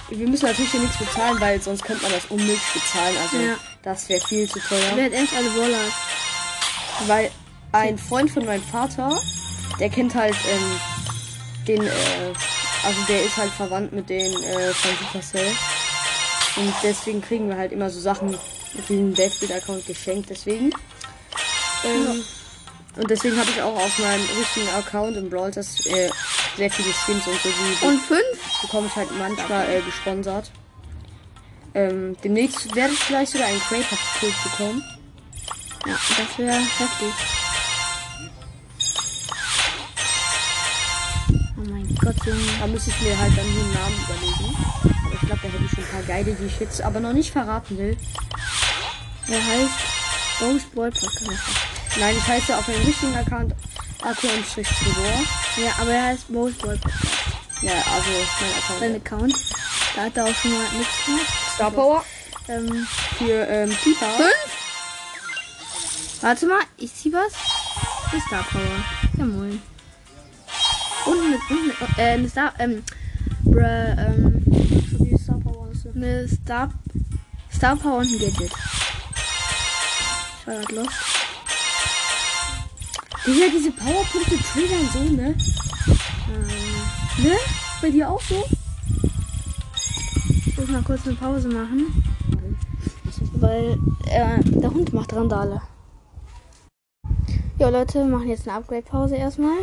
wir 0.09 0.27
müssen 0.27 0.45
natürlich 0.45 0.71
hier 0.71 0.79
nichts 0.81 0.97
bezahlen, 0.97 1.39
weil 1.39 1.61
sonst 1.61 1.83
könnte 1.83 2.03
man 2.03 2.11
das 2.13 2.25
unmöglich 2.25 2.59
bezahlen, 2.73 3.15
also, 3.21 3.37
Ja. 3.37 3.55
das 3.83 4.07
wäre 4.09 4.25
viel 4.25 4.47
zu 4.49 4.59
teuer. 4.59 4.91
Wer 4.95 5.05
hat 5.05 5.11
erst 5.11 5.33
alle 5.33 5.49
Brawler 5.49 5.77
hat. 5.77 7.07
Weil 7.07 7.31
ein 7.73 7.97
Freund 7.97 8.31
von 8.31 8.45
meinem 8.45 8.63
Vater, 8.63 9.19
der 9.79 9.89
kennt 9.89 10.15
halt 10.15 10.35
ähm, 10.49 10.79
den, 11.67 11.83
äh, 11.85 11.89
also 12.83 12.99
der 13.07 13.23
ist 13.23 13.37
halt 13.37 13.51
verwandt 13.51 13.91
mit 13.93 14.09
den 14.09 14.33
äh, 14.43 14.73
von 14.73 14.91
Supercell. 14.99 15.51
Und 16.55 16.73
deswegen 16.81 17.21
kriegen 17.21 17.49
wir 17.49 17.57
halt 17.57 17.71
immer 17.71 17.89
so 17.89 17.99
Sachen 17.99 18.31
mit 18.73 18.89
diesem 18.89 19.13
Deathbit-Account 19.13 19.85
geschenkt. 19.85 20.29
Deswegen. 20.29 20.71
Ähm, 21.83 22.23
Und 22.95 23.09
deswegen 23.11 23.37
habe 23.39 23.49
ich 23.51 23.61
auch 23.61 23.75
auf 23.75 23.99
meinem 23.99 24.25
richtigen 24.39 24.69
Account 24.69 25.17
im 25.17 25.29
Brawl 25.29 25.51
Stars 25.51 25.85
äh, 25.85 26.09
sehr 26.55 26.71
viele 26.71 26.91
Skins 26.93 27.27
und 27.27 27.39
so. 27.41 27.49
Die 27.49 27.85
Und 27.85 27.99
fünf? 28.01 28.61
bekomme 28.61 28.87
ich 28.87 28.95
halt 28.95 29.09
manchmal 29.19 29.69
äh, 29.69 29.81
gesponsert. 29.81 30.51
Ähm, 31.75 32.17
demnächst 32.23 32.73
werde 32.75 32.93
ich 32.93 32.99
vielleicht 32.99 33.33
sogar 33.33 33.47
einen 33.47 33.59
Creator-Paket 33.59 34.33
bekommen. 34.43 34.83
Ja, 35.85 35.93
das 35.93 36.37
wäre 36.39 36.53
heftig. 36.53 37.13
Oh 41.55 41.69
mein 41.69 41.95
Gott. 42.01 42.15
Da 42.59 42.67
muss 42.67 42.87
ich 42.87 42.99
mir 43.01 43.17
halt 43.17 43.37
dann 43.37 43.45
einen 43.45 43.73
Namen 43.73 43.95
überlegen. 44.05 44.55
Aber 45.05 45.13
ich 45.13 45.19
glaube, 45.19 45.39
da 45.43 45.47
hätte 45.49 45.63
ich 45.65 45.71
schon 45.71 45.83
ein 45.83 45.91
paar 45.91 46.03
geile, 46.03 46.33
die 46.33 46.45
ich 46.45 46.59
jetzt 46.59 46.81
aber 46.81 46.99
noch 46.99 47.13
nicht 47.13 47.31
verraten 47.31 47.77
will. 47.77 47.95
Er 49.27 49.45
heißt 49.45 50.39
Ghost 50.39 50.73
Boy 50.73 50.89
Podcast. 50.89 51.76
Nein, 51.99 52.15
ich 52.17 52.27
heiße 52.27 52.55
auf 52.57 52.67
meinem 52.67 52.85
richtigen 52.85 53.15
Account 53.15 53.53
Akku-Tribor. 54.01 55.25
Ja, 55.57 55.71
aber 55.79 55.91
er 55.91 56.03
heißt 56.07 56.27
Ghost 56.27 56.59
Boy 56.61 56.77
Podcast. 56.77 57.05
Ja, 57.61 57.71
also 57.73 58.09
mein 58.39 58.51
Account. 58.55 58.79
Sein 58.79 58.95
Account. 58.95 59.35
Da 59.95 60.01
hat 60.03 60.17
er 60.17 60.25
auch 60.25 60.35
schon 60.35 60.51
mal 60.51 60.63
nichts 60.77 61.05
gemacht. 61.05 61.25
Star 61.55 61.71
Power 61.71 62.05
Ähm, 62.49 62.87
für 63.17 63.47
ähm, 63.47 63.69
Pipa. 63.83 64.05
fünf? 64.11 64.35
Warte 66.21 66.45
mal, 66.45 66.61
ich 66.77 66.93
zieh 66.93 67.11
was. 67.11 67.33
Eine 68.11 68.21
Star 68.21 68.43
Power. 68.43 68.61
Ja, 69.17 69.25
moin. 69.25 69.61
Und 71.05 71.19
eine, 71.19 71.37
und 71.49 71.73
eine, 71.97 72.09
äh, 72.09 72.13
eine 72.13 72.29
Star, 72.29 72.53
ähm, 72.59 72.83
bruh, 73.43 73.59
ähm, 73.59 74.43
Star 75.23 75.39
Power 75.39 75.67
eine 75.95 76.27
Star, 76.27 76.69
Star 77.53 77.75
Power 77.75 77.97
und 77.99 78.07
ein 78.07 78.19
Gadget. 78.19 78.51
Ich 80.41 80.47
war 80.47 80.55
grad 80.55 80.71
lost. 80.71 81.16
Digga, 83.27 83.47
diese 83.51 83.71
Powerpunkte 83.71 84.37
triggern 84.37 84.89
so, 84.93 84.99
ne? 84.99 85.35
Ähm, 86.29 87.23
Ne? 87.23 87.35
Bei 87.81 87.89
dir 87.89 88.09
auch 88.09 88.21
so? 88.21 88.45
ich 90.45 90.57
muss 90.57 90.67
mal 90.69 90.81
kurz 90.83 91.05
eine 91.05 91.15
Pause 91.15 91.49
machen. 91.49 92.03
Weil 93.33 93.77
äh, 94.05 94.39
der 94.43 94.71
Hund 94.71 94.93
macht 94.93 95.13
Randale. 95.13 95.61
Ja, 97.59 97.69
Leute, 97.69 97.99
wir 97.99 98.05
machen 98.05 98.29
jetzt 98.29 98.47
eine 98.47 98.57
Upgrade-Pause 98.57 99.15
erstmal. 99.15 99.57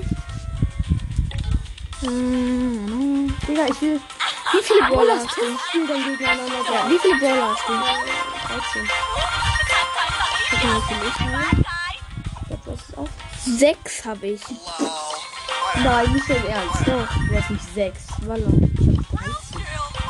Ähm, 2.03 3.33
Digga, 3.49 3.67
ich 3.71 3.81
will. 3.81 4.01
Wie 4.53 4.63
viele 4.63 4.81
Brawler 4.89 5.17
hast 5.17 5.37
du? 5.37 5.43
Spiel 5.69 5.87
dann 5.87 6.05
gegeneinander. 6.05 6.53
Ja, 6.73 6.91
wie 6.91 6.99
viele 6.99 7.19
Brawler 7.19 7.55
hast 7.55 7.69
du? 7.69 7.73
13. 7.73 8.89
Guck 10.51 10.65
mal, 10.65 10.77
wie 10.77 10.83
viele 10.89 11.09
ich 11.09 11.19
habe. 11.21 11.61
Ich 11.61 11.74
Sechs 13.59 14.05
habe 14.05 14.27
ich. 14.29 14.41
Nein, 15.83 16.13
nicht 16.13 16.29
dein 16.31 16.47
Ernst. 16.47 16.81
Doch, 16.87 17.09
Du 17.29 17.37
hast 17.37 17.51
nicht 17.51 17.75
6. 17.75 18.01
Wallon. 18.27 18.71
Ich 18.79 18.89
hab 18.89 19.21
13. 19.21 19.61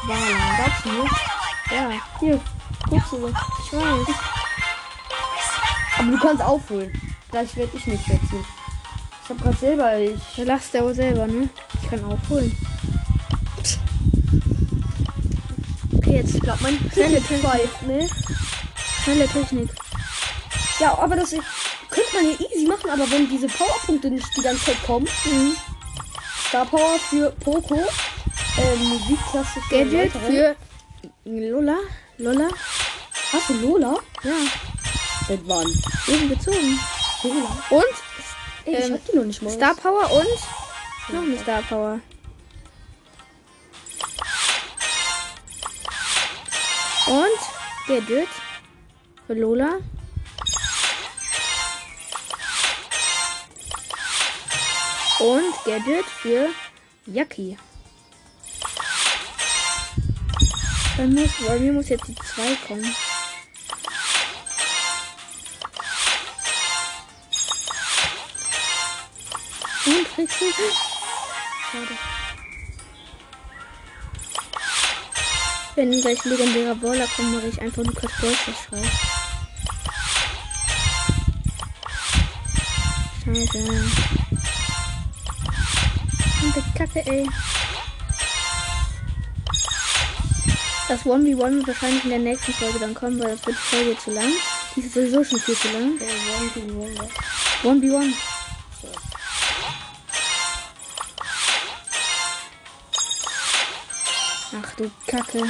Wallon. 0.07 0.41
Dazu. 0.59 1.75
Ja, 1.75 1.91
Hier, 2.21 2.41
guckst 2.89 3.13
du. 3.13 3.29
ich 3.29 3.73
weiß. 3.73 4.17
Aber 5.99 6.11
du 6.11 6.19
kannst 6.19 6.43
aufholen. 6.43 6.93
Gleich 7.31 7.57
werde 7.57 7.77
ich 7.77 7.87
nicht 7.87 8.09
wechseln. 8.09 8.45
Ich 9.25 9.31
habe 9.31 9.41
gerade 9.41 9.57
selber. 9.57 9.99
Ich, 9.99 10.21
Der 10.37 10.45
lasst 10.45 10.75
der 10.75 10.85
wohl 10.85 10.95
selber, 10.95 11.27
ne? 11.27 11.49
Ich 11.83 11.89
kann 11.91 12.05
aufholen. 12.05 12.57
Okay, 15.97 16.17
jetzt 16.17 16.41
glaube, 16.41 16.59
mein 16.63 16.79
Schnelle 16.93 17.21
Technik, 17.23 17.83
ne? 17.87 18.09
schnelle 19.05 19.27
Technik. 19.29 19.71
Ja, 20.79 20.99
aber 20.99 21.17
das 21.17 21.31
könnte 21.31 21.45
man 22.15 22.25
hier 22.25 22.51
easy 22.51 22.67
machen, 22.67 22.91
aber 22.91 23.11
wenn 23.11 23.29
diese 23.29 23.47
Powerpunkte 23.49 24.11
nicht 24.11 24.27
die 24.37 24.43
ganze 24.43 24.65
Zeit 24.65 24.83
kommen. 24.87 25.09
Mhm. 25.25 25.57
Star 26.49 26.67
Power 26.67 26.99
für 26.99 27.31
Poco. 27.41 27.75
Äh, 28.57 28.77
Musikklasse 28.77 29.61
für 29.61 29.85
Gadget 29.85 30.13
für 30.13 30.57
Lola. 31.25 31.77
Lola. 32.19 32.49
Hast 33.33 33.49
du 33.51 33.55
Lola? 33.55 33.97
Ja, 34.23 34.33
Seit 35.27 35.41
wann? 35.47 35.67
eben 36.07 36.29
gezogen. 36.29 36.79
Lola. 37.25 37.57
Und 37.71 37.85
Ey, 38.67 38.75
ich 38.79 38.85
Ähm, 38.87 38.93
hab 38.95 39.05
die 39.07 39.17
noch 39.17 39.25
nicht 39.25 39.43
mal. 39.43 39.51
Star 39.51 39.75
Power 39.75 40.11
und 40.13 41.15
noch 41.15 41.23
eine 41.23 41.39
Star 41.39 41.63
Power. 41.63 42.01
Und 47.07 47.41
Gadget 47.87 48.29
für 49.27 49.35
Lola. 49.35 49.79
Und 55.21 55.55
Gadget 55.65 56.05
für 56.07 56.51
Yaki. 57.07 57.57
Bei 60.97 61.07
mir, 61.07 61.29
bei 61.47 61.59
mir 61.59 61.73
muss 61.73 61.89
jetzt 61.89 62.07
die 62.07 62.15
2 62.15 62.57
kommen. 62.69 62.95
Und 69.87 70.07
du. 70.19 70.25
Schade. 71.71 71.99
Wenn 75.75 76.01
gleich 76.01 76.25
legendärer 76.25 76.75
Brawler 76.77 77.09
kommt, 77.09 77.35
mache 77.35 77.49
ich 77.49 77.61
einfach 77.61 77.83
Lukas 77.83 78.13
Bolster 78.21 78.53
Schrei. 78.53 78.83
Scheiße. 83.25 83.91
Die 86.55 86.79
Kacke, 86.79 87.05
ey. 87.07 87.29
Das 90.87 91.01
1v1 91.01 91.37
wird 91.37 91.67
wahrscheinlich 91.67 92.05
in 92.05 92.11
der 92.11 92.19
nächsten 92.21 92.53
Folge 92.53 92.79
dann 92.79 92.95
kommen, 92.95 93.19
weil 93.21 93.37
das 93.37 93.47
wird 93.47 93.57
die 93.57 93.77
Folge 93.77 93.99
zu 93.99 94.11
lang. 94.13 94.33
Die 94.77 94.81
ist 94.81 94.95
sowieso 94.95 95.25
schon 95.25 95.41
viel 95.41 95.57
zu 95.57 95.69
lang. 95.73 95.99
Äh, 96.01 97.67
1v1. 97.67 98.13
Ach 104.57 104.73
du 104.77 104.91
Kacke. 105.09 105.43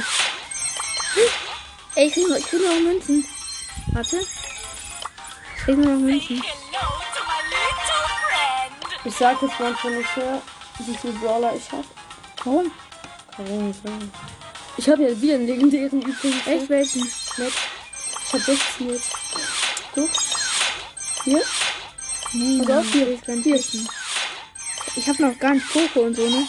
Ey, 1.95 2.07
ich 2.07 2.13
krieg 2.13 2.27
noch, 2.27 2.37
ich 2.37 2.45
krieg 2.45 2.61
noch 2.61 2.79
Münzen. 2.79 3.25
Warte. 3.93 4.19
Ich 4.19 5.63
krieg 5.63 5.77
noch 5.77 5.99
Münzen. 5.99 6.43
Ich 9.03 9.15
sag 9.15 9.39
jetzt 9.41 9.59
manchmal 9.59 9.93
nicht 9.97 10.17
mehr, 10.17 10.41
wie 10.79 10.95
viel 10.95 11.11
Brawler 11.13 11.55
ich 11.55 11.71
hab. 11.71 11.85
Warum? 12.43 12.71
Kann 13.35 14.11
ich 14.77 14.89
habe 14.89 15.03
ja 15.03 15.21
wieder 15.21 15.35
einen 15.35 15.47
legendären 15.47 16.01
übrigens. 16.01 16.47
Echt 16.47 16.69
welchen? 16.69 17.01
Nett. 17.37 17.53
Ich 18.27 18.33
hab 18.33 18.41
16 18.41 18.89
jetzt. 18.89 19.11
Guck. 19.93 20.09
Hier? 21.23 21.41
Nee, 22.33 22.61
Pass 22.65 22.77
auf, 22.77 22.91
hier. 22.91 23.11
ich 23.13 23.27
wissen. 23.45 23.89
Ich 24.95 25.07
hab 25.07 25.19
noch 25.19 25.37
gar 25.39 25.53
nicht 25.53 25.71
Poco 25.71 26.01
und 26.01 26.15
so, 26.15 26.27
ne? 26.27 26.47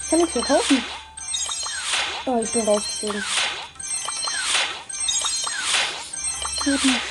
Ich 0.00 0.10
kann 0.10 0.18
nichts 0.18 0.34
mehr 0.34 0.44
kaufen. 0.44 0.84
Oh, 2.26 2.40
ich 2.42 2.50
bin 2.50 2.66
rausgeflogen. 2.66 3.24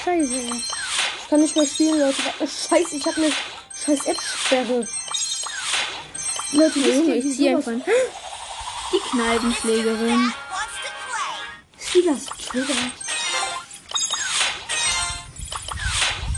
Scheiße, 0.04 0.36
ey. 0.36 0.79
Ich 1.30 1.32
kann 1.32 1.42
nicht 1.42 1.56
mehr 1.56 1.68
spielen, 1.68 2.00
Leute. 2.00 2.16
Scheiße, 2.40 2.96
ich 2.96 3.06
habe 3.06 3.18
eine 3.18 3.32
scheiß 3.86 4.08
App-Sperre. 4.08 4.88
Leute, 6.54 6.76
wisst 6.76 6.96
Junge, 6.98 7.16
ich 7.18 7.24
wie 7.24 7.36
zieh 7.36 7.52
sowas- 7.52 7.68
einfach. 7.68 7.86
Die 8.92 9.00
to 9.38 9.52
play. 9.62 9.84
Silas 11.78 12.26
triggert. 12.26 12.78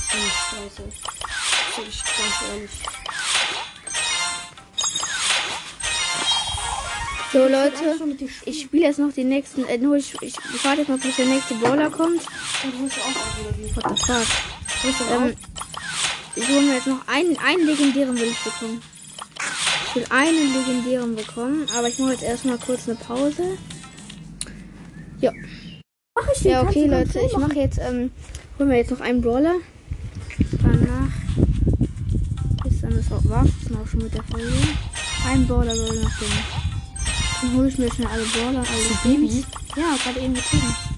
Oh, 0.09 0.29
scheiße. 0.49 0.83
Sag 1.73 1.87
ich 1.87 2.03
ganz 2.03 2.51
ehrlich. 2.51 2.71
So, 7.31 7.47
Leute. 7.47 8.27
Ich 8.43 8.61
spiele 8.63 8.87
jetzt 8.87 8.99
noch 8.99 9.13
die 9.13 9.23
nächsten. 9.23 9.65
Äh, 9.69 9.77
nur 9.77 9.95
ich, 9.95 10.13
ich, 10.21 10.35
ich 10.53 10.65
warte 10.65 10.79
jetzt 10.81 10.89
mal, 10.89 10.97
bis 10.97 11.15
der 11.15 11.27
nächste 11.27 11.55
Brawler 11.55 11.89
kommt. 11.89 12.23
What 12.25 13.85
the 13.87 14.05
fuck? 14.05 14.50
Ähm, 14.83 15.35
ich 16.35 16.47
hole 16.47 16.61
mir 16.61 16.75
jetzt 16.75 16.87
noch 16.87 17.07
einen, 17.07 17.37
einen 17.37 17.65
legendären 17.65 18.15
will 18.17 18.29
ich 18.29 18.39
bekommen. 18.39 18.81
Ich 19.87 19.95
will 19.95 20.05
einen 20.09 20.53
legendären 20.53 21.15
bekommen, 21.15 21.67
aber 21.75 21.87
ich 21.87 21.99
mache 21.99 22.13
jetzt 22.13 22.23
erstmal 22.23 22.57
kurz 22.57 22.87
eine 22.87 22.97
Pause. 22.97 23.57
Ja. 25.19 25.31
Mach 26.15 26.27
ich 26.33 26.41
den 26.41 26.51
Ja, 26.51 26.63
okay, 26.63 26.87
Leute, 26.87 27.19
ich 27.19 27.37
mache 27.37 27.55
jetzt, 27.55 27.79
ähm, 27.79 28.11
hol 28.57 28.65
mir 28.65 28.77
jetzt 28.77 28.91
noch 28.91 29.01
einen 29.01 29.21
Brawler. 29.21 29.55
Danach 30.63 31.11
ist 32.65 32.83
dann 32.83 32.95
das 32.95 33.11
auch 33.11 33.29
war's 33.29 33.49
dann 33.67 33.81
auch 33.81 33.87
schon 33.87 34.03
mit 34.03 34.13
der 34.13 34.23
Folge. 34.23 34.51
Ein 35.27 35.45
Brawler 35.47 35.75
soll 35.75 35.95
noch 35.97 36.19
gehen. 36.19 36.31
Dann 37.41 37.53
hole 37.55 37.67
ich 37.67 37.77
mir 37.77 37.91
schnell 37.93 38.07
alle 38.07 38.23
Brawler, 38.23 38.59
alle 38.59 38.65
du 38.65 38.95
Skins. 38.95 39.03
Baby? 39.03 39.45
Ja, 39.75 39.95
gerade 40.03 40.19
eben 40.19 40.33
gezogen. 40.33 40.90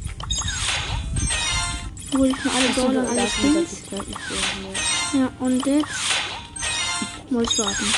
Hole 2.16 2.30
ich 2.30 2.44
mir 2.44 2.52
alle 2.52 2.70
Brawler, 2.70 3.10
alle 3.10 3.22
alles 3.22 3.34
Skins. 3.34 3.70
Ja, 5.14 5.32
und 5.40 5.66
jetzt 5.66 5.86
muss 7.30 7.44
ich 7.52 7.60
warten. 7.60 7.94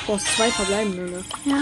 Du 0.00 0.06
brauchst 0.12 0.26
zwei 0.36 0.50
verbleibende, 0.50 1.02
ne? 1.10 1.24
Ja. 1.44 1.58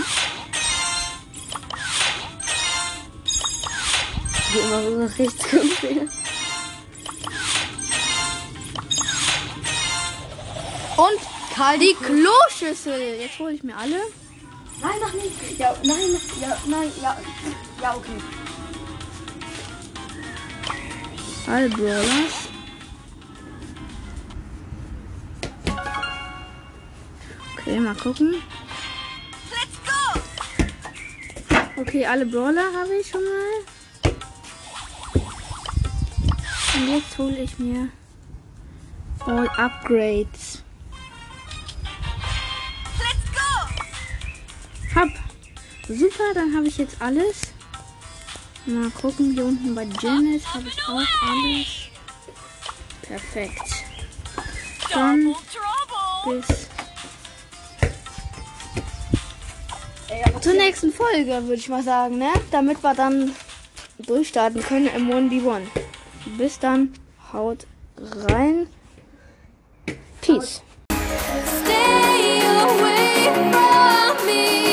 Die 4.55 4.59
immer 4.59 4.83
so 4.83 4.91
nach 4.99 5.19
rechts 5.19 5.45
gucken. 5.51 6.11
Und 10.97 11.21
Karl 11.55 11.79
die 11.79 11.95
Kloschüssel. 11.95 13.17
Jetzt 13.21 13.39
hole 13.39 13.53
ich 13.53 13.63
mir 13.63 13.77
alle. 13.77 13.97
Nein, 14.81 14.91
mach 15.01 15.13
nicht. 15.15 15.59
Ja, 15.59 15.75
nein, 15.85 15.97
mach- 16.13 16.41
ja, 16.41 16.57
nein, 16.67 16.93
ja. 17.03 17.17
Ja, 17.83 17.95
okay. 17.97 18.11
Alle 21.47 21.69
Brawlers. 21.69 22.49
Okay, 27.57 27.81
mal 27.81 27.95
gucken. 27.95 28.35
Let's 29.51 29.79
go. 29.87 30.21
Okay, 31.81 32.05
alle 32.07 32.27
Brawler 32.27 32.73
habe 32.73 32.95
ich 33.01 33.09
schon 33.09 33.23
mal. 33.23 33.65
Und 36.77 36.89
jetzt 36.89 37.17
hole 37.19 37.39
ich 37.39 37.59
mir 37.59 37.89
All 39.27 39.49
Upgrades. 39.57 40.63
Let's 42.99 43.33
go. 43.33 43.51
Hab. 44.95 45.09
Super, 45.89 46.35
dann 46.35 46.55
habe 46.55 46.67
ich 46.67 46.77
jetzt 46.77 47.01
alles. 47.01 47.54
Mal 48.67 48.91
gucken, 48.91 49.33
hier 49.33 49.45
unten 49.45 49.75
bei 49.75 49.87
Janet 50.01 50.43
habe 50.55 50.67
ich 50.67 50.83
auch 50.89 51.03
alles. 51.29 51.67
Perfekt. 53.03 53.85
Dann 54.91 55.35
bis 56.25 56.69
zur 60.41 60.53
nächsten 60.55 60.93
Folge, 60.93 61.43
würde 61.43 61.55
ich 61.55 61.69
mal 61.69 61.83
sagen, 61.83 62.19
ne? 62.19 62.33
Damit 62.51 62.83
wir 62.83 62.95
dann 62.95 63.35
durchstarten 63.99 64.63
können 64.63 64.87
im 64.87 65.11
1v1. 65.11 65.63
Bis 66.39 66.59
dann, 66.59 66.95
haut 67.33 67.67
rein. 68.29 68.67
Peace. 70.23 70.63
Stay 70.91 72.41
away 72.63 73.35
from 73.35 73.51
me. 74.27 74.64